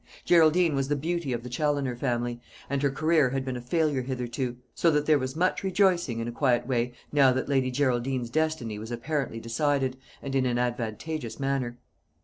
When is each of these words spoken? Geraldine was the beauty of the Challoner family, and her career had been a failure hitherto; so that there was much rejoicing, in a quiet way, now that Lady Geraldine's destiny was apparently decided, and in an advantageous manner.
Geraldine 0.25 0.73
was 0.73 0.87
the 0.87 0.95
beauty 0.95 1.31
of 1.31 1.43
the 1.43 1.49
Challoner 1.49 1.95
family, 1.95 2.41
and 2.71 2.81
her 2.81 2.89
career 2.89 3.29
had 3.29 3.45
been 3.45 3.55
a 3.55 3.61
failure 3.61 4.01
hitherto; 4.01 4.57
so 4.73 4.89
that 4.89 5.05
there 5.05 5.19
was 5.19 5.35
much 5.35 5.61
rejoicing, 5.61 6.17
in 6.19 6.27
a 6.27 6.31
quiet 6.31 6.65
way, 6.65 6.93
now 7.11 7.31
that 7.31 7.47
Lady 7.47 7.69
Geraldine's 7.69 8.31
destiny 8.31 8.79
was 8.79 8.89
apparently 8.89 9.39
decided, 9.39 9.97
and 10.23 10.33
in 10.33 10.47
an 10.47 10.57
advantageous 10.57 11.39
manner. 11.39 11.77